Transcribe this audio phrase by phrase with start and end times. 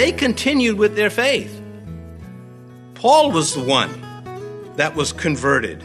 [0.00, 1.60] they continued with their faith.
[2.94, 3.90] Paul was the one
[4.76, 5.82] that was converted.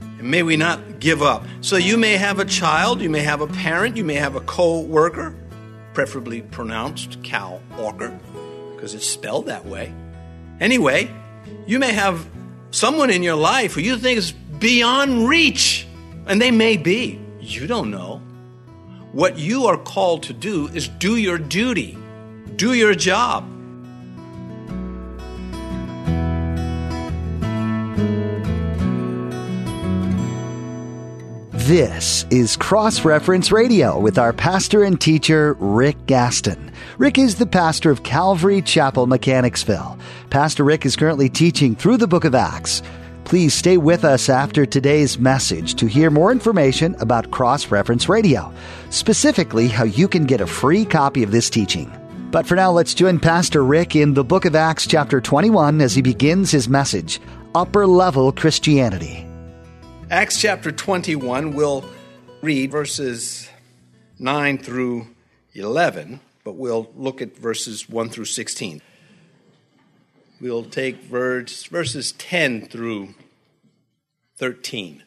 [0.00, 1.44] And may we not give up.
[1.60, 4.40] So you may have a child, you may have a parent, you may have a
[4.40, 5.34] co worker,
[5.92, 8.18] preferably pronounced Cal Walker,
[8.74, 9.92] because it's spelled that way.
[10.60, 11.10] Anyway,
[11.66, 12.26] you may have
[12.70, 15.86] someone in your life who you think is beyond reach,
[16.26, 17.20] and they may be.
[17.38, 18.22] You don't know.
[19.12, 21.98] What you are called to do is do your duty,
[22.56, 23.56] do your job.
[31.68, 36.72] This is Cross Reference Radio with our pastor and teacher, Rick Gaston.
[36.96, 39.98] Rick is the pastor of Calvary Chapel, Mechanicsville.
[40.30, 42.80] Pastor Rick is currently teaching through the book of Acts.
[43.24, 48.50] Please stay with us after today's message to hear more information about Cross Reference Radio,
[48.88, 51.92] specifically how you can get a free copy of this teaching.
[52.30, 55.94] But for now, let's join Pastor Rick in the book of Acts, chapter 21, as
[55.94, 57.20] he begins his message
[57.54, 59.27] Upper Level Christianity.
[60.10, 61.84] Acts chapter 21, we'll
[62.40, 63.46] read verses
[64.18, 65.06] 9 through
[65.52, 68.80] 11, but we'll look at verses 1 through 16.
[70.40, 73.16] We'll take verse, verses 10 through
[74.38, 75.02] 13.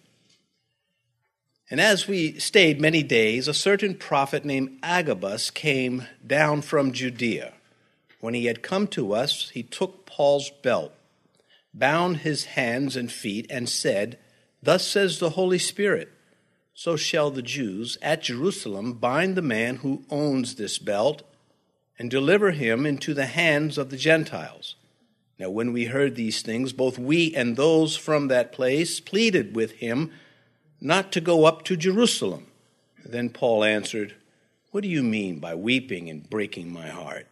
[1.71, 7.53] And as we stayed many days, a certain prophet named Agabus came down from Judea.
[8.19, 10.93] When he had come to us, he took Paul's belt,
[11.73, 14.19] bound his hands and feet, and said,
[14.63, 16.11] Thus says the Holy Spirit
[16.73, 21.23] So shall the Jews at Jerusalem bind the man who owns this belt
[21.97, 24.75] and deliver him into the hands of the Gentiles.
[25.37, 29.71] Now, when we heard these things, both we and those from that place pleaded with
[29.73, 30.11] him
[30.79, 32.47] not to go up to Jerusalem.
[33.03, 34.15] Then Paul answered,
[34.69, 37.27] What do you mean by weeping and breaking my heart?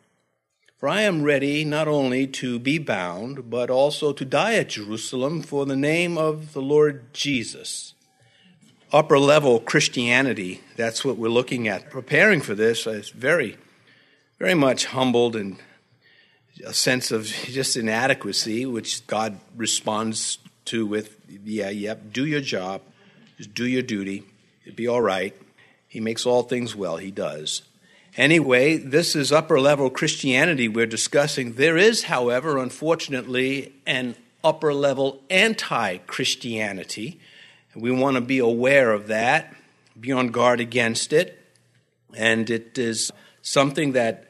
[0.79, 5.41] For I am ready not only to be bound, but also to die at Jerusalem
[5.41, 7.93] for the name of the Lord Jesus.
[8.89, 11.89] Upper level Christianity, that's what we're looking at.
[11.89, 13.57] Preparing for this is very,
[14.39, 15.57] very much humbled and
[16.65, 22.83] a sense of just inadequacy, which God responds to with, yeah, yep, do your job,
[23.37, 24.23] just do your duty,
[24.65, 25.35] it'll be all right.
[25.89, 27.63] He makes all things well, he does.
[28.17, 31.53] Anyway, this is upper level Christianity we're discussing.
[31.53, 37.19] There is, however, unfortunately, an upper level anti Christianity.
[37.75, 39.55] We want to be aware of that,
[39.99, 41.37] be on guard against it.
[42.15, 43.11] And it is
[43.41, 44.25] something that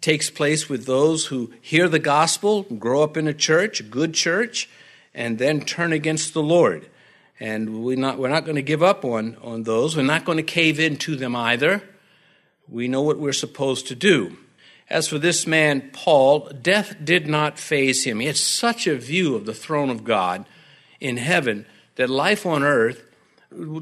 [0.00, 4.12] takes place with those who hear the gospel, grow up in a church, a good
[4.12, 4.68] church,
[5.14, 6.88] and then turn against the Lord.
[7.40, 9.96] And we're not, we're not going to give up on, on those.
[9.96, 11.82] We're not going to cave into them either.
[12.68, 14.36] We know what we're supposed to do.
[14.88, 18.20] As for this man, Paul, death did not faze him.
[18.20, 20.44] He had such a view of the throne of God
[21.00, 23.02] in heaven that life on earth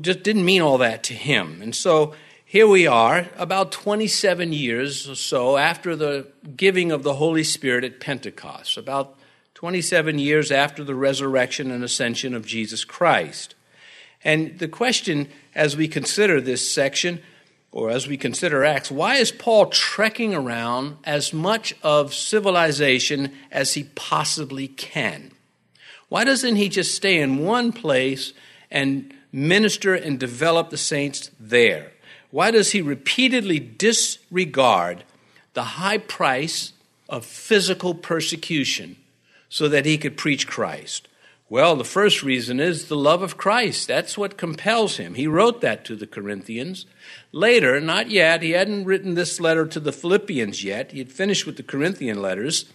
[0.01, 1.63] just didn't mean all that to him.
[1.63, 2.15] And so
[2.45, 6.27] here we are, about 27 years or so after the
[6.57, 9.17] giving of the Holy Spirit at Pentecost, about
[9.55, 13.55] 27 years after the resurrection and ascension of Jesus Christ.
[14.25, 17.21] And the question as we consider this section
[17.73, 23.75] or as we consider Acts, why is Paul trekking around as much of civilization as
[23.75, 25.31] he possibly can?
[26.09, 28.33] Why doesn't he just stay in one place
[28.71, 31.93] and minister and develop the saints there?
[32.33, 35.05] Why does he repeatedly disregard
[35.55, 36.73] the high price
[37.09, 38.97] of physical persecution
[39.49, 41.07] so that he could preach Christ?
[41.51, 43.89] Well, the first reason is the love of Christ.
[43.89, 45.15] That's what compels him.
[45.15, 46.87] He wrote that to the Corinthians.
[47.33, 50.93] Later, not yet, he hadn't written this letter to the Philippians yet.
[50.93, 52.67] He had finished with the Corinthian letters.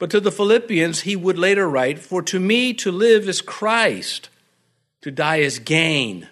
[0.00, 4.28] But to the Philippians, he would later write, For to me to live is Christ,
[5.02, 6.28] to die is gain.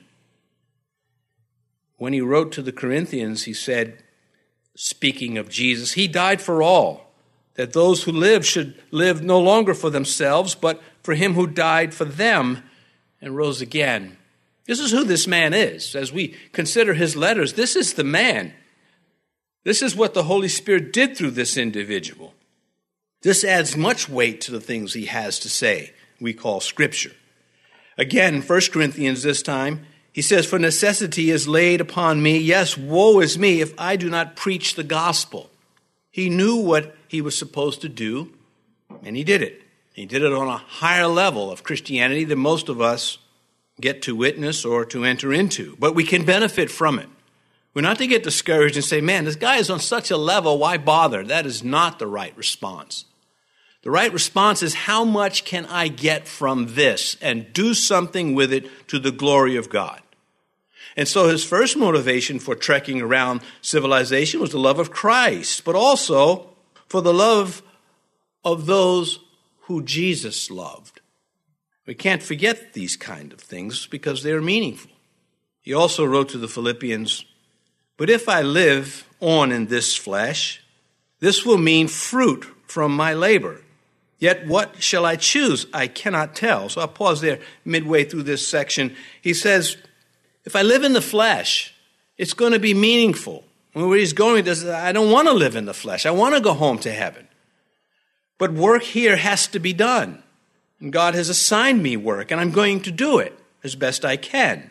[1.96, 4.02] When he wrote to the Corinthians, he said,
[4.76, 7.03] speaking of Jesus, He died for all,
[7.54, 11.94] that those who live should live no longer for themselves, but for him who died
[11.94, 12.62] for them
[13.20, 14.16] and rose again.
[14.66, 15.94] This is who this man is.
[15.94, 18.54] As we consider his letters, this is the man.
[19.62, 22.34] This is what the Holy Spirit did through this individual.
[23.22, 27.12] This adds much weight to the things he has to say, we call Scripture.
[27.96, 32.38] Again, 1 Corinthians this time, he says, For necessity is laid upon me.
[32.38, 35.50] Yes, woe is me if I do not preach the gospel.
[36.10, 38.32] He knew what he was supposed to do,
[39.04, 39.62] and he did it.
[39.92, 43.18] He did it on a higher level of Christianity than most of us
[43.80, 47.08] get to witness or to enter into, but we can benefit from it.
[47.72, 50.58] We're not to get discouraged and say, man, this guy is on such a level,
[50.58, 51.22] why bother?
[51.22, 53.04] That is not the right response.
[53.82, 58.52] The right response is, how much can I get from this and do something with
[58.52, 60.00] it to the glory of God?
[60.96, 65.76] And so his first motivation for trekking around civilization was the love of Christ, but
[65.76, 66.53] also
[66.86, 67.62] for the love
[68.44, 69.18] of those
[69.62, 71.00] who Jesus loved.
[71.86, 74.90] We can't forget these kind of things because they are meaningful.
[75.60, 77.24] He also wrote to the Philippians,
[77.96, 80.62] But if I live on in this flesh,
[81.20, 83.60] this will mean fruit from my labor.
[84.18, 85.66] Yet what shall I choose?
[85.72, 86.68] I cannot tell.
[86.68, 88.96] So I'll pause there midway through this section.
[89.20, 89.76] He says,
[90.44, 91.74] If I live in the flesh,
[92.16, 93.44] it's going to be meaningful.
[93.74, 96.06] Where he's going, I don't want to live in the flesh.
[96.06, 97.26] I want to go home to heaven.
[98.38, 100.22] But work here has to be done.
[100.80, 104.16] And God has assigned me work, and I'm going to do it as best I
[104.16, 104.70] can.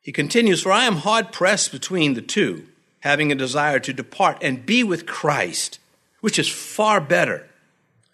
[0.00, 2.66] He continues, For I am hard pressed between the two,
[3.00, 5.78] having a desire to depart and be with Christ,
[6.20, 7.48] which is far better.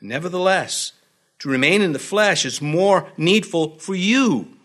[0.02, 0.92] Nevertheless,
[1.38, 4.57] to remain in the flesh is more needful for you.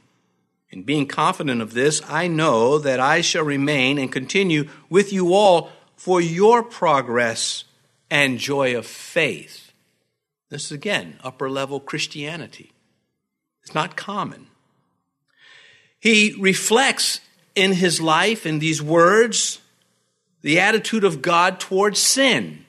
[0.73, 5.33] And being confident of this, I know that I shall remain and continue with you
[5.33, 7.63] all for your progress
[8.09, 9.63] and joy of faith
[10.53, 12.73] this is again upper level Christianity.
[13.63, 14.45] It's not common.
[15.99, 17.21] He reflects
[17.55, 19.61] in his life, in these words,
[20.43, 22.65] the attitude of God towards sin.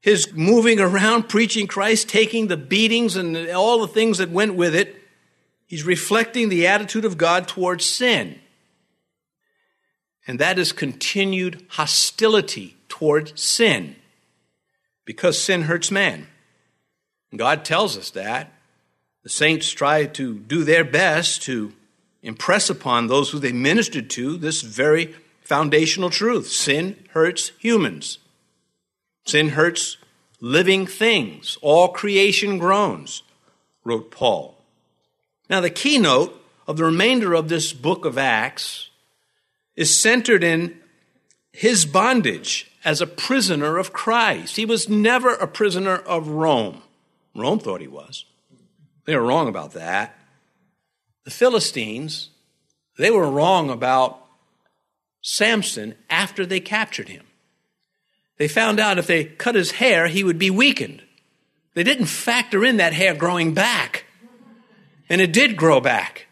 [0.00, 4.74] His moving around, preaching Christ, taking the beatings and all the things that went with
[4.74, 4.96] it.
[5.72, 8.38] He's reflecting the attitude of God towards sin.
[10.26, 13.96] And that is continued hostility towards sin
[15.06, 16.26] because sin hurts man.
[17.34, 18.52] God tells us that.
[19.22, 21.72] The saints try to do their best to
[22.22, 26.48] impress upon those who they ministered to this very foundational truth.
[26.48, 28.18] Sin hurts humans.
[29.24, 29.96] Sin hurts
[30.38, 31.56] living things.
[31.62, 33.22] All creation groans,
[33.84, 34.58] wrote Paul.
[35.52, 36.34] Now, the keynote
[36.66, 38.88] of the remainder of this book of Acts
[39.76, 40.80] is centered in
[41.52, 44.56] his bondage as a prisoner of Christ.
[44.56, 46.80] He was never a prisoner of Rome.
[47.34, 48.24] Rome thought he was.
[49.04, 50.18] They were wrong about that.
[51.24, 52.30] The Philistines,
[52.96, 54.24] they were wrong about
[55.20, 57.26] Samson after they captured him.
[58.38, 61.02] They found out if they cut his hair, he would be weakened.
[61.74, 64.06] They didn't factor in that hair growing back.
[65.12, 66.26] And it did grow back.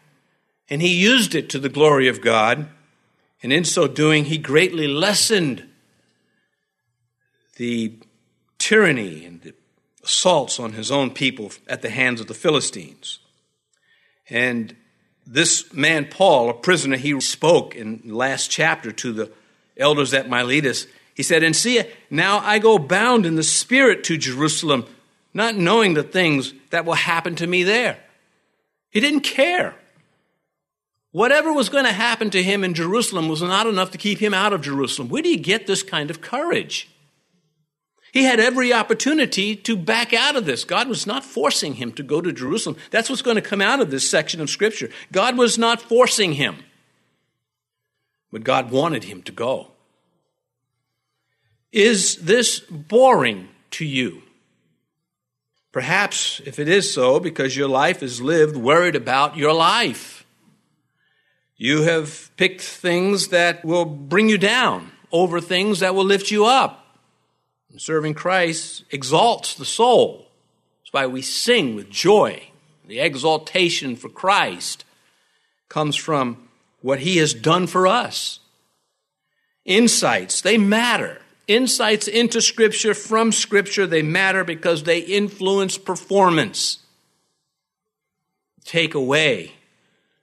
[0.67, 2.67] And he used it to the glory of God.
[3.43, 5.69] And in so doing, he greatly lessened
[7.57, 7.93] the
[8.57, 9.53] tyranny and the
[10.03, 13.19] assaults on his own people at the hands of the Philistines.
[14.31, 14.75] And
[15.27, 19.31] this man, Paul, a prisoner, he spoke in last chapter to the
[19.77, 20.87] elders at Miletus.
[21.13, 24.87] He said, And see, now I go bound in the spirit to Jerusalem,
[25.35, 27.99] not knowing the things that will happen to me there.
[28.91, 29.75] He didn't care.
[31.11, 34.33] Whatever was going to happen to him in Jerusalem was not enough to keep him
[34.33, 35.09] out of Jerusalem.
[35.09, 36.89] Where do you get this kind of courage?
[38.13, 40.65] He had every opportunity to back out of this.
[40.65, 42.75] God was not forcing him to go to Jerusalem.
[42.91, 44.89] That's what's going to come out of this section of Scripture.
[45.11, 46.57] God was not forcing him,
[48.31, 49.71] but God wanted him to go.
[51.71, 54.23] Is this boring to you?
[55.71, 60.25] Perhaps, if it is so, because your life is lived worried about your life.
[61.55, 66.45] You have picked things that will bring you down over things that will lift you
[66.45, 66.97] up.
[67.77, 70.27] Serving Christ exalts the soul.
[70.81, 72.49] That's why we sing with joy.
[72.85, 74.83] The exaltation for Christ
[75.69, 76.49] comes from
[76.81, 78.39] what he has done for us.
[79.63, 81.20] Insights, they matter.
[81.47, 86.79] Insights into Scripture from Scripture, they matter because they influence performance.
[88.63, 89.53] Take away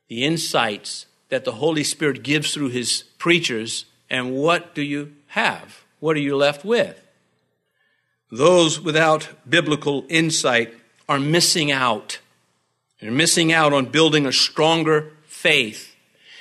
[0.08, 5.84] the insights that the Holy Spirit gives through his preachers, and what do you have?
[6.00, 7.04] What are you left with?
[8.30, 10.74] Those without biblical insight
[11.08, 12.20] are missing out.
[13.00, 15.94] They're missing out on building a stronger faith.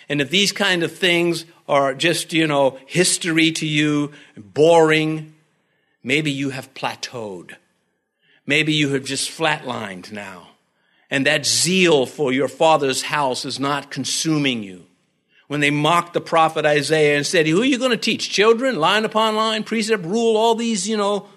[0.09, 5.33] And if these kind of things are just, you know, history to you, boring,
[6.03, 7.55] maybe you have plateaued.
[8.45, 10.49] Maybe you have just flatlined now.
[11.09, 14.85] And that zeal for your father's house is not consuming you.
[15.47, 18.29] When they mocked the prophet Isaiah and said, Who are you going to teach?
[18.29, 21.27] Children, line upon line, precept, rule, all these, you know,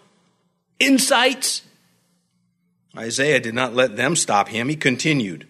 [0.80, 1.62] insights.
[2.96, 4.68] Isaiah did not let them stop him.
[4.68, 5.46] He continued.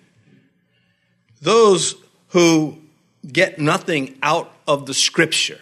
[1.41, 1.95] Those
[2.29, 2.79] who
[3.27, 5.61] get nothing out of the scripture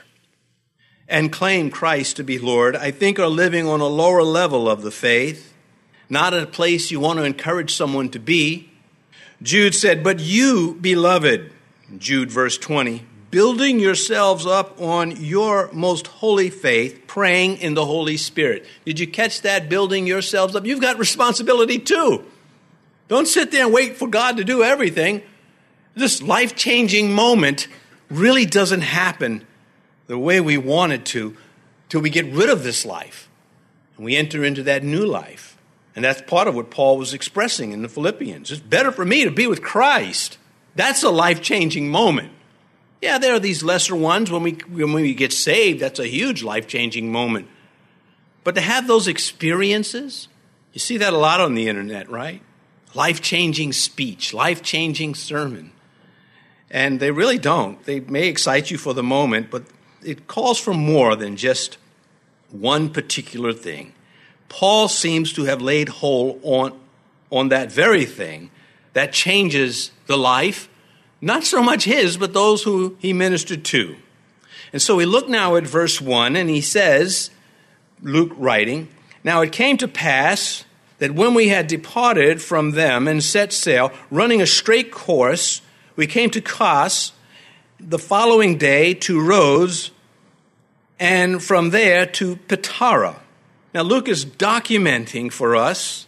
[1.09, 4.83] and claim Christ to be Lord, I think are living on a lower level of
[4.83, 5.55] the faith,
[6.09, 8.71] not a place you want to encourage someone to be.
[9.43, 11.53] Jude said, But you, beloved,
[11.97, 18.17] Jude verse 20, building yourselves up on your most holy faith, praying in the Holy
[18.17, 18.67] Spirit.
[18.85, 19.69] Did you catch that?
[19.69, 20.67] Building yourselves up.
[20.67, 22.25] You've got responsibility too.
[23.09, 25.23] Don't sit there and wait for God to do everything.
[25.99, 27.67] This life changing moment
[28.09, 29.45] really doesn't happen
[30.07, 31.37] the way we want it to
[31.89, 33.29] till we get rid of this life
[33.97, 35.59] and we enter into that new life.
[35.97, 38.53] And that's part of what Paul was expressing in the Philippians.
[38.53, 40.39] It's better for me to be with Christ.
[40.77, 42.31] That's a life changing moment.
[43.03, 46.45] Yeah, there are these lesser ones when we, when we get saved, that's a huge
[46.45, 47.49] life changing moment.
[48.45, 50.29] But to have those experiences,
[50.73, 52.41] you see that a lot on the internet, right?
[52.95, 55.73] Life changing speech, life changing sermon.
[56.71, 57.83] And they really don't.
[57.85, 59.65] They may excite you for the moment, but
[60.03, 61.79] it calls for more than just
[62.51, 63.93] one particular thing.
[64.49, 66.79] Paul seems to have laid hold on,
[67.31, 68.51] on that very thing
[68.95, 70.69] that changes the life,
[71.21, 73.97] not so much his, but those who he ministered to.
[74.73, 77.31] And so we look now at verse 1, and he says,
[78.03, 78.89] Luke writing,
[79.25, 80.65] Now it came to pass
[80.99, 85.63] that when we had departed from them and set sail, running a straight course,
[85.99, 87.11] we came to Kos
[87.81, 89.91] the following day to Rhodes,
[91.01, 93.17] and from there to Patara.
[93.75, 96.07] Now, Luke is documenting for us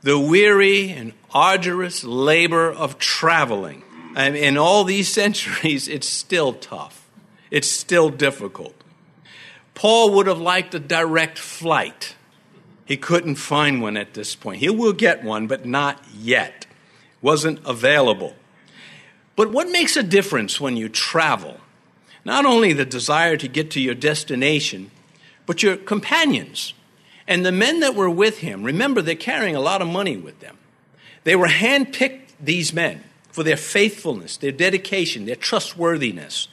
[0.00, 3.82] the weary and arduous labor of traveling.
[4.16, 7.06] And in all these centuries, it's still tough,
[7.50, 8.82] it's still difficult.
[9.74, 12.14] Paul would have liked a direct flight.
[12.86, 14.60] He couldn't find one at this point.
[14.60, 16.64] He will get one, but not yet.
[17.20, 18.34] Wasn't available.
[19.38, 21.60] But what makes a difference when you travel?
[22.24, 24.90] Not only the desire to get to your destination,
[25.46, 26.74] but your companions.
[27.28, 30.40] And the men that were with him, remember, they're carrying a lot of money with
[30.40, 30.58] them.
[31.22, 36.48] They were handpicked, these men, for their faithfulness, their dedication, their trustworthiness,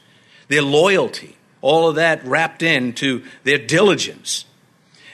[0.48, 4.46] their loyalty, all of that wrapped into their diligence.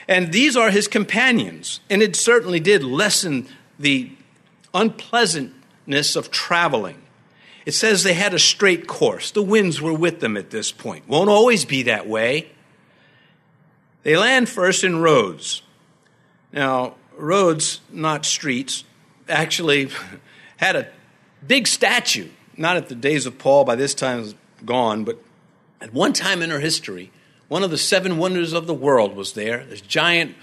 [0.06, 1.80] And these are his companions.
[1.88, 3.48] And it certainly did lessen
[3.78, 4.10] the
[4.74, 7.01] unpleasantness of traveling.
[7.64, 9.30] It says they had a straight course.
[9.30, 11.08] The winds were with them at this point.
[11.08, 12.50] Won't always be that way.
[14.02, 15.62] They land first in Rhodes.
[16.52, 18.84] Now, Rhodes, not streets,
[19.28, 19.90] actually
[20.56, 20.88] had a
[21.46, 22.28] big statue.
[22.56, 25.18] Not at the days of Paul, by this time it's gone, but
[25.80, 27.10] at one time in her history,
[27.48, 29.64] one of the seven wonders of the world was there.
[29.64, 30.34] This giant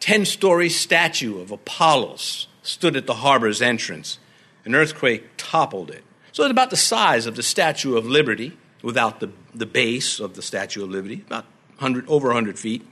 [0.00, 4.18] 10 story statue of Apollos stood at the harbor's entrance.
[4.64, 6.04] An earthquake toppled it.
[6.36, 10.34] So it's about the size of the Statue of Liberty, without the, the base of
[10.34, 11.46] the Statue of Liberty, about
[11.78, 12.86] 100, over 100 feet.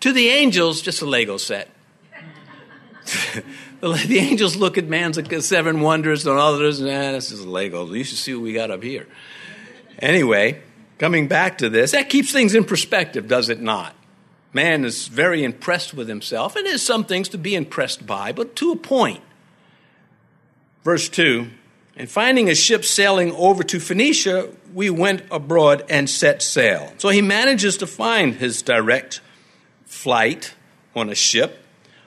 [0.00, 1.70] To the angels, just a Lego set.
[3.80, 7.90] the angels look at man's seven wonders and others, and eh, this is Lego.
[7.94, 9.06] You should see what we got up here.
[10.00, 10.60] Anyway,
[10.98, 13.96] coming back to this, that keeps things in perspective, does it not?
[14.52, 18.54] Man is very impressed with himself, and there's some things to be impressed by, but
[18.56, 19.22] to a point.
[20.84, 21.48] Verse 2
[21.96, 26.92] and finding a ship sailing over to Phoenicia, we went abroad and set sail.
[26.98, 29.22] So he manages to find his direct
[29.86, 30.54] flight
[30.94, 31.58] on a ship,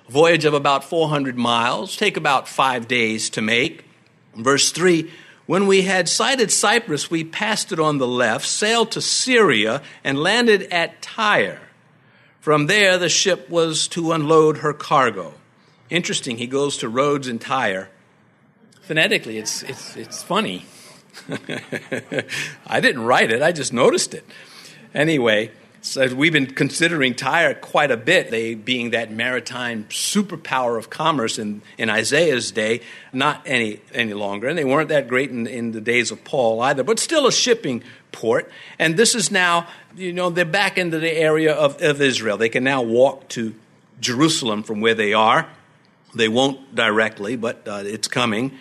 [0.08, 3.84] a voyage of about 400 miles, take about five days to make.
[4.36, 5.10] Verse 3
[5.48, 10.19] When we had sighted Cyprus, we passed it on the left, sailed to Syria, and
[10.19, 11.62] landed at Tyre.
[12.39, 15.34] From there, the ship was to unload her cargo.
[15.89, 17.89] Interesting, he goes to Rhodes and Tyre
[18.89, 20.65] phonetically, it's, it's, it's funny.
[22.65, 24.25] I didn't write it, I just noticed it.
[24.96, 30.89] Anyway, so we've been considering Tyre quite a bit, they being that maritime superpower of
[30.89, 32.81] commerce in, in Isaiah's day,
[33.13, 34.48] not any, any longer.
[34.48, 37.31] And they weren't that great in, in the days of Paul either, but still a
[37.31, 38.50] shipping port.
[38.79, 42.38] And this is now, you know, they're back into the area of, of Israel.
[42.38, 43.53] They can now walk to
[44.00, 45.48] Jerusalem from where they are.
[46.15, 48.58] They won't directly, but uh, it's coming.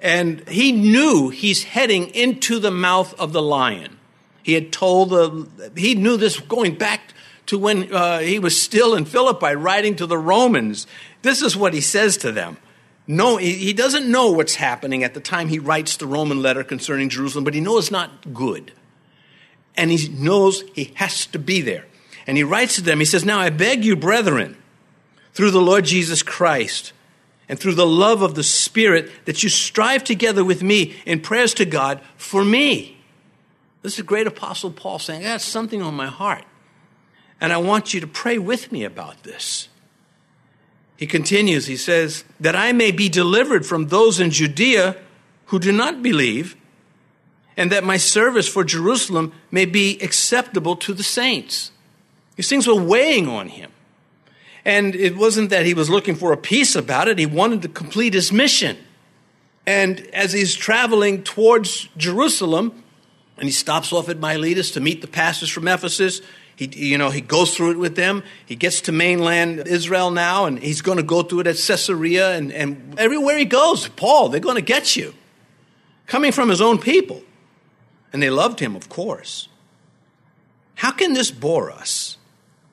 [0.00, 3.98] And he knew he's heading into the mouth of the lion.
[4.42, 7.12] He had told the, he knew this going back
[7.46, 10.86] to when uh, he was still in Philippi writing to the Romans.
[11.22, 12.56] This is what he says to them.
[13.06, 17.08] No, he doesn't know what's happening at the time he writes the Roman letter concerning
[17.08, 18.72] Jerusalem, but he knows it's not good.
[19.76, 21.86] And he knows he has to be there.
[22.28, 24.56] And he writes to them, he says, Now I beg you, brethren,
[25.32, 26.92] through the Lord Jesus Christ,
[27.50, 31.52] and through the love of the Spirit that you strive together with me in prayers
[31.54, 32.96] to God for me.
[33.82, 36.44] This is the great apostle Paul saying, I got something on my heart.
[37.40, 39.68] And I want you to pray with me about this.
[40.96, 44.96] He continues, he says, that I may be delivered from those in Judea
[45.46, 46.54] who do not believe,
[47.56, 51.72] and that my service for Jerusalem may be acceptable to the saints.
[52.36, 53.72] These things were weighing on him.
[54.64, 57.68] And it wasn't that he was looking for a peace about it, he wanted to
[57.68, 58.76] complete his mission.
[59.66, 62.82] And as he's traveling towards Jerusalem,
[63.36, 66.20] and he stops off at Miletus to meet the pastors from Ephesus,
[66.56, 68.22] he, you know, he goes through it with them.
[68.44, 72.36] He gets to mainland Israel now, and he's going to go through it at Caesarea.
[72.36, 75.14] And, and everywhere he goes, Paul, they're going to get you.
[76.06, 77.22] Coming from his own people.
[78.12, 79.48] And they loved him, of course.
[80.74, 82.18] How can this bore us?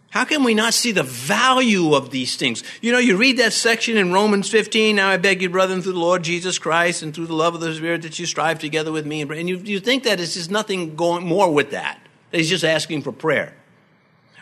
[0.10, 2.64] How can we not see the value of these things?
[2.82, 5.94] You know, you read that section in Romans 15, now I beg you, brethren, through
[5.94, 8.92] the Lord Jesus Christ and through the love of the Spirit that you strive together
[8.92, 9.22] with me.
[9.22, 12.00] And you, you think that it's just nothing going more with that.
[12.32, 13.54] That he's just asking for prayer.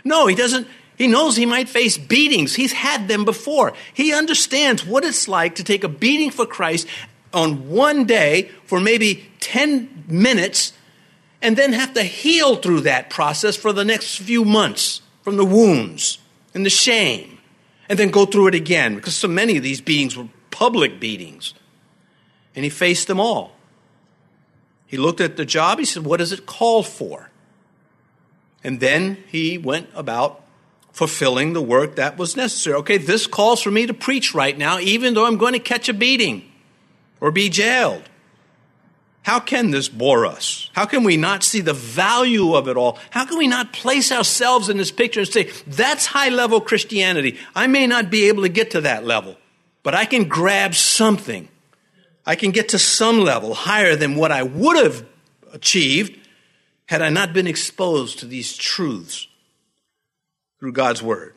[0.03, 0.67] No, he doesn't.
[0.97, 2.55] He knows he might face beatings.
[2.55, 3.73] He's had them before.
[3.93, 6.87] He understands what it's like to take a beating for Christ
[7.33, 10.73] on one day for maybe 10 minutes
[11.41, 15.43] and then have to heal through that process for the next few months from the
[15.43, 16.19] wounds
[16.53, 17.39] and the shame
[17.89, 21.55] and then go through it again because so many of these beatings were public beatings.
[22.55, 23.55] And he faced them all.
[24.85, 25.79] He looked at the job.
[25.79, 27.31] He said, What does it call for?
[28.63, 30.43] And then he went about
[30.93, 32.75] fulfilling the work that was necessary.
[32.77, 35.89] Okay, this calls for me to preach right now, even though I'm going to catch
[35.89, 36.51] a beating
[37.19, 38.03] or be jailed.
[39.25, 40.69] How can this bore us?
[40.73, 42.99] How can we not see the value of it all?
[43.09, 47.39] How can we not place ourselves in this picture and say, that's high level Christianity?
[47.55, 49.35] I may not be able to get to that level,
[49.81, 51.49] but I can grab something.
[52.23, 55.03] I can get to some level higher than what I would have
[55.51, 56.19] achieved
[56.85, 59.27] had I not been exposed to these truths
[60.59, 61.33] through God's word.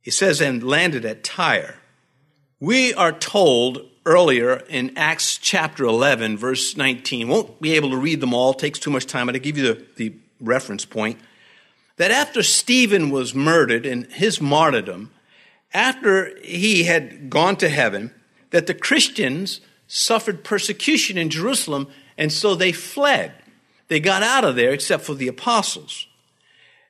[0.00, 1.74] He says, and landed at Tyre.
[2.58, 8.20] We are told earlier in Acts chapter 11, verse 19, won't be able to read
[8.20, 11.18] them all, takes too much time, but I'll give you the, the reference point,
[11.96, 15.10] that after Stephen was murdered in his martyrdom,
[15.74, 18.14] after he had gone to heaven,
[18.50, 23.32] that the Christians suffered persecution in Jerusalem, and so they fled.
[23.88, 26.06] They got out of there except for the apostles.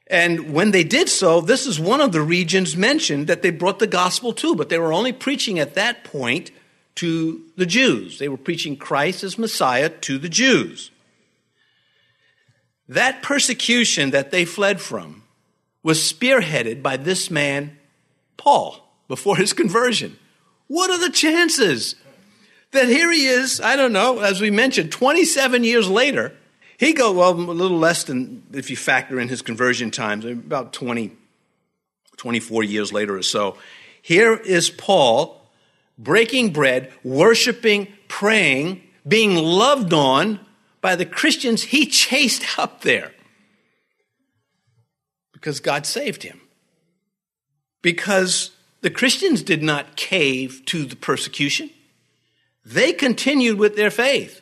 [0.09, 3.81] And when they did so, this is one of the regions mentioned that they brought
[3.81, 6.50] the gospel to, but they were only preaching at that point
[6.96, 8.18] to the Jews.
[8.18, 10.90] They were preaching Christ as Messiah to the Jews.
[12.88, 15.22] That persecution that they fled from
[15.82, 17.78] was spearheaded by this man,
[18.37, 20.18] Paul, before his conversion.
[20.68, 21.94] What are the chances
[22.72, 26.32] that here he is, I don't know, as we mentioned, 27 years later,
[26.78, 30.72] he go well, a little less than if you factor in his conversion times, about
[30.72, 31.12] 20,
[32.16, 33.56] 24 years later or so.
[34.02, 35.45] Here is Paul
[35.98, 40.40] breaking bread, worshiping, praying, being loved on
[40.80, 43.12] by the Christians he chased up there
[45.32, 46.40] because God saved him.
[47.82, 51.70] Because the Christians did not cave to the persecution,
[52.64, 54.40] they continued with their faith.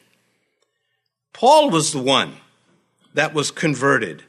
[1.34, 2.36] Paul was the one
[3.12, 4.22] that was converted.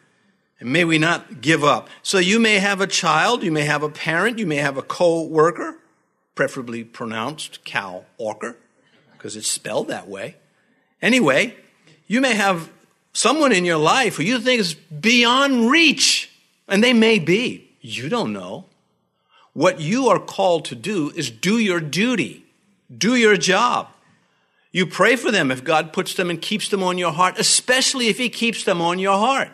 [0.59, 1.89] And may we not give up.
[2.01, 4.81] So you may have a child, you may have a parent, you may have a
[4.81, 5.77] co-worker,
[6.35, 8.55] preferably pronounced Cal Orker,
[9.13, 10.35] because it's spelled that way.
[11.01, 11.55] Anyway,
[12.07, 12.69] you may have
[13.13, 16.29] someone in your life who you think is beyond reach,
[16.67, 17.71] and they may be.
[17.81, 18.65] You don't know.
[19.53, 22.45] What you are called to do is do your duty,
[22.95, 23.87] do your job.
[24.71, 28.07] You pray for them if God puts them and keeps them on your heart, especially
[28.07, 29.49] if He keeps them on your heart.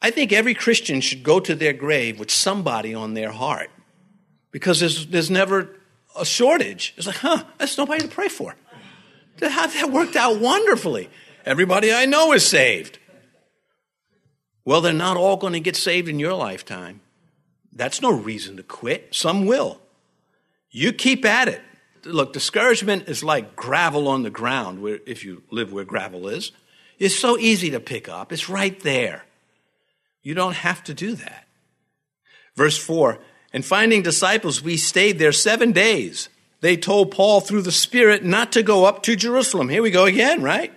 [0.00, 3.70] I think every Christian should go to their grave with somebody on their heart
[4.54, 5.68] because there's, there's never
[6.16, 6.94] a shortage.
[6.96, 8.54] It's like, huh, that's nobody to pray for.
[9.38, 11.10] That worked out wonderfully.
[11.44, 13.00] Everybody I know is saved.
[14.64, 17.00] Well, they're not all going to get saved in your lifetime.
[17.72, 19.14] That's no reason to quit.
[19.14, 19.80] Some will.
[20.70, 21.60] You keep at it
[22.06, 26.52] look, discouragement is like gravel on the ground where, if you live where gravel is.
[26.98, 28.32] It's so easy to pick up.
[28.32, 29.24] It's right there.
[30.22, 31.46] You don't have to do that.
[32.56, 33.18] Verse 4
[33.54, 36.28] And finding disciples, we stayed there seven days.
[36.60, 39.68] They told Paul through the Spirit not to go up to Jerusalem.
[39.68, 40.72] Here we go again, right?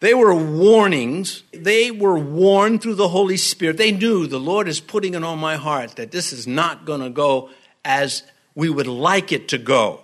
[0.00, 1.42] They were warnings.
[1.52, 3.78] They were warned through the Holy Spirit.
[3.78, 7.00] They knew the Lord is putting it on my heart that this is not going
[7.00, 7.48] to go
[7.82, 8.24] as
[8.54, 10.02] we would like it to go.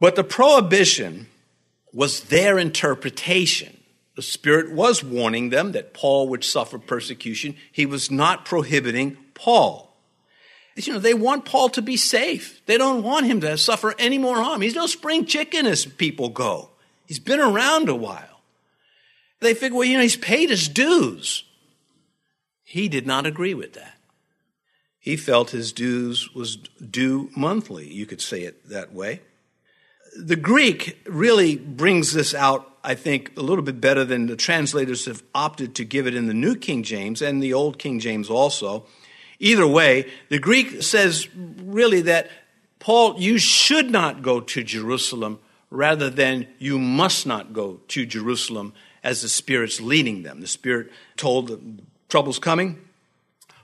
[0.00, 1.26] But the prohibition
[1.92, 3.76] was their interpretation.
[4.14, 7.56] The Spirit was warning them that Paul would suffer persecution.
[7.70, 9.96] He was not prohibiting Paul.
[10.76, 12.64] You know, they want Paul to be safe.
[12.66, 14.60] They don't want him to suffer any more harm.
[14.60, 16.70] He's no spring chicken as people go.
[17.06, 18.40] He's been around a while.
[19.40, 21.44] They figure, well, you know, he's paid his dues.
[22.64, 23.98] He did not agree with that.
[24.98, 27.92] He felt his dues was due monthly.
[27.92, 29.20] You could say it that way.
[30.16, 35.06] The Greek really brings this out, I think, a little bit better than the translators
[35.06, 38.28] have opted to give it in the New King James and the Old King James
[38.28, 38.84] also.
[39.38, 42.30] Either way, the Greek says really that,
[42.80, 45.38] Paul, you should not go to Jerusalem
[45.70, 50.40] rather than you must not go to Jerusalem as the Spirit's leading them.
[50.40, 51.60] The Spirit told the
[52.08, 52.78] trouble's coming.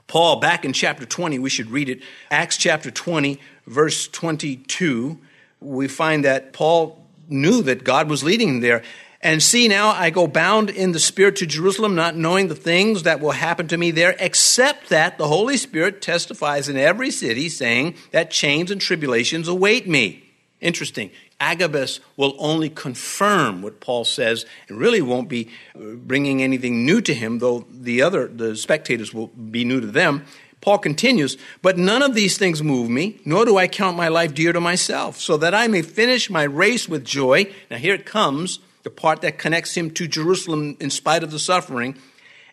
[0.07, 2.01] Paul, back in chapter 20, we should read it.
[2.31, 5.19] Acts chapter 20, verse 22,
[5.61, 8.83] we find that Paul knew that God was leading him there.
[9.21, 13.03] And see, now I go bound in the Spirit to Jerusalem, not knowing the things
[13.03, 17.49] that will happen to me there, except that the Holy Spirit testifies in every city,
[17.49, 20.23] saying that chains and tribulations await me.
[20.61, 21.11] Interesting.
[21.41, 27.01] Agabus will only confirm what Paul says and really won't be uh, bringing anything new
[27.01, 30.25] to him, though the other, the spectators will be new to them.
[30.61, 34.33] Paul continues, but none of these things move me, nor do I count my life
[34.33, 37.53] dear to myself, so that I may finish my race with joy.
[37.71, 41.39] Now here it comes the part that connects him to Jerusalem in spite of the
[41.39, 41.97] suffering,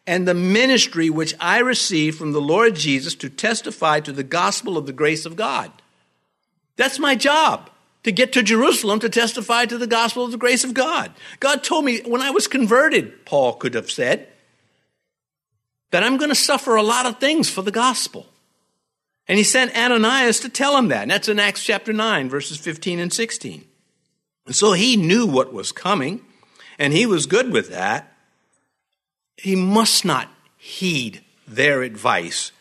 [0.06, 4.78] and the ministry which I received from the Lord Jesus to testify to the gospel
[4.78, 5.70] of the grace of God.
[6.76, 7.70] That's my job,
[8.04, 11.12] to get to Jerusalem to testify to the gospel of the grace of God.
[11.40, 14.28] God told me when I was converted, Paul could have said,
[15.90, 18.26] that I'm going to suffer a lot of things for the gospel.
[19.28, 21.02] And he sent Ananias to tell him that.
[21.02, 23.64] And that's in Acts chapter 9, verses 15 and 16.
[24.50, 26.20] So he knew what was coming,
[26.78, 28.12] and he was good with that.
[29.36, 32.52] He must not heed their advice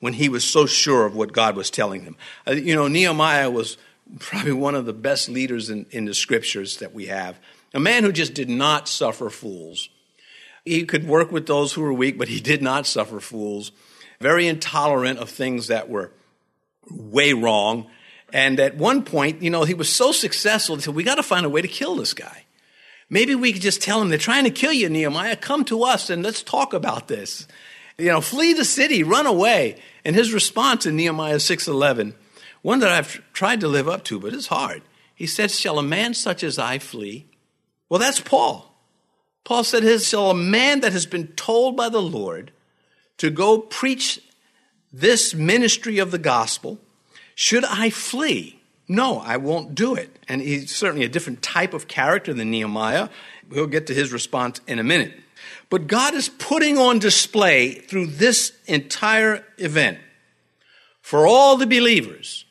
[0.00, 2.16] when he was so sure of what God was telling him.
[2.46, 3.76] Uh, you know, Nehemiah was
[4.18, 7.38] probably one of the best leaders in, in the scriptures that we have.
[7.72, 9.88] A man who just did not suffer fools.
[10.64, 13.72] He could work with those who were weak, but he did not suffer fools.
[14.20, 16.12] Very intolerant of things that were
[16.90, 17.86] way wrong
[18.32, 21.22] and at one point, you know, he was so successful, he said, We got to
[21.22, 22.44] find a way to kill this guy.
[23.08, 25.36] Maybe we could just tell him, They're trying to kill you, Nehemiah.
[25.36, 27.46] Come to us and let's talk about this.
[27.98, 29.76] You know, flee the city, run away.
[30.04, 32.14] And his response in Nehemiah 6:11,
[32.62, 34.82] one that I've tried to live up to, but it's hard.
[35.14, 37.26] He said, Shall a man such as I flee?
[37.88, 38.74] Well, that's Paul.
[39.44, 42.52] Paul said, Shall a man that has been told by the Lord
[43.18, 44.20] to go preach
[44.92, 46.78] this ministry of the gospel,
[47.40, 48.60] should I flee?
[48.86, 50.14] No, I won't do it.
[50.28, 53.08] And he's certainly a different type of character than Nehemiah.
[53.48, 55.14] We'll get to his response in a minute.
[55.70, 60.00] But God is putting on display through this entire event
[61.00, 62.44] for all the believers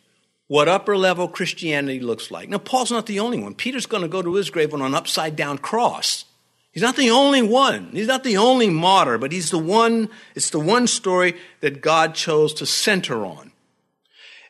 [0.47, 2.49] what upper level Christianity looks like.
[2.49, 3.53] Now, Paul's not the only one.
[3.53, 6.25] Peter's going to go to his grave on an upside down cross.
[6.71, 7.91] He's not the only one.
[7.91, 12.15] He's not the only martyr, but he's the one, it's the one story that God
[12.15, 13.48] chose to center on.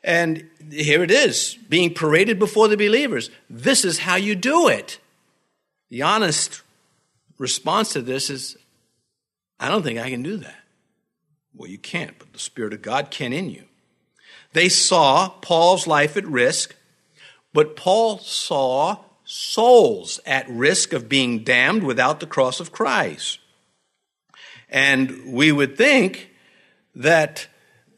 [0.03, 3.29] And here it is, being paraded before the believers.
[3.49, 4.99] This is how you do it.
[5.89, 6.61] The honest
[7.37, 8.57] response to this is,
[9.59, 10.55] I don't think I can do that.
[11.53, 13.63] Well, you can't, but the Spirit of God can in you.
[14.53, 16.75] They saw Paul's life at risk,
[17.53, 23.39] but Paul saw souls at risk of being damned without the cross of Christ.
[24.69, 26.29] And we would think
[26.95, 27.47] that,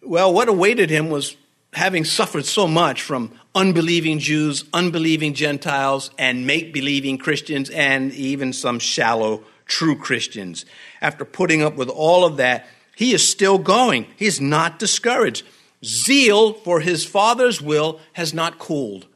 [0.01, 1.35] well, what awaited him was
[1.73, 8.53] having suffered so much from unbelieving Jews, unbelieving Gentiles, and make believing Christians, and even
[8.53, 10.65] some shallow true Christians.
[11.01, 14.05] After putting up with all of that, he is still going.
[14.17, 15.45] He is not discouraged.
[15.83, 19.07] Zeal for his Father's will has not cooled.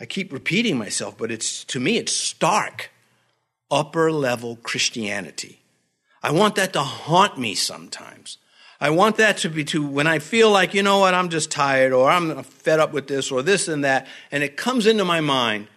[0.00, 2.90] I keep repeating myself, but it's to me it's stark
[3.70, 5.60] upper level Christianity.
[6.22, 8.38] I want that to haunt me sometimes.
[8.80, 11.50] I want that to be to when I feel like, you know what, I'm just
[11.50, 15.04] tired or I'm fed up with this or this and that, and it comes into
[15.04, 15.68] my mind,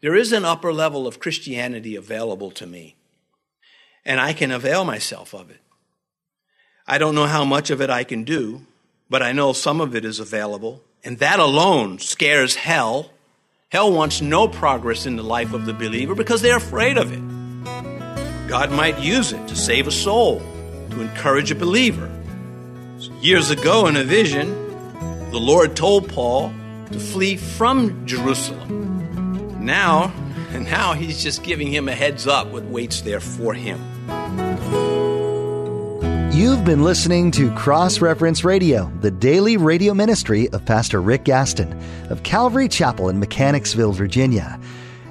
[0.00, 2.96] there is an upper level of Christianity available to me.
[4.04, 5.60] And I can avail myself of it.
[6.86, 8.62] I don't know how much of it I can do,
[9.08, 10.82] but I know some of it is available.
[11.04, 13.10] And that alone scares hell.
[13.70, 18.48] Hell wants no progress in the life of the believer because they're afraid of it.
[18.48, 20.42] God might use it to save a soul,
[20.90, 22.11] to encourage a believer.
[23.22, 24.50] Years ago, in a vision,
[25.30, 26.52] the Lord told Paul
[26.90, 29.64] to flee from Jerusalem.
[29.64, 30.12] Now,
[30.50, 33.78] And now he's just giving him a heads up what waits there for him.
[36.32, 41.80] You've been listening to Cross Reference Radio, the daily radio ministry of Pastor Rick Gaston
[42.10, 44.58] of Calvary Chapel in Mechanicsville, Virginia.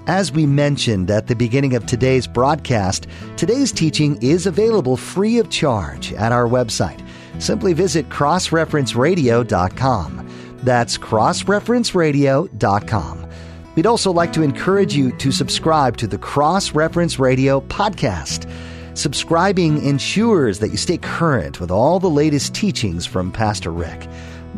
[0.08, 5.50] As we mentioned at the beginning of today's broadcast, today's teaching is available free of
[5.50, 7.00] charge at our website.
[7.40, 10.30] Simply visit crossreferenceradio.com.
[10.64, 13.28] That's crossreferenceradio.com.
[13.76, 18.52] We'd also like to encourage you to subscribe to the Cross Reference Radio podcast.
[18.98, 24.10] Subscribing ensures that you stay current with all the latest teachings from Pastor Rick.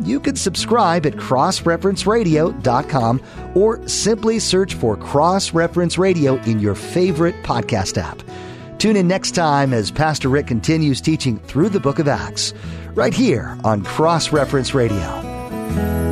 [0.02, 3.22] You can subscribe at crossreferenceradio.com
[3.54, 8.20] or simply search for Cross Reference Radio in your favorite podcast app.
[8.84, 12.52] Tune in next time as Pastor Rick continues teaching through the book of Acts,
[12.94, 16.03] right here on Cross Reference Radio.